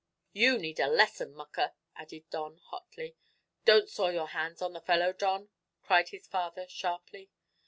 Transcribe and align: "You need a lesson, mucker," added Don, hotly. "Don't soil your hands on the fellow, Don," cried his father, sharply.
"You 0.33 0.57
need 0.57 0.79
a 0.79 0.87
lesson, 0.87 1.35
mucker," 1.35 1.73
added 1.95 2.27
Don, 2.31 2.57
hotly. 2.57 3.15
"Don't 3.65 3.87
soil 3.87 4.13
your 4.13 4.27
hands 4.29 4.59
on 4.59 4.73
the 4.73 4.81
fellow, 4.81 5.13
Don," 5.13 5.49
cried 5.83 6.09
his 6.09 6.25
father, 6.25 6.65
sharply. 6.67 7.29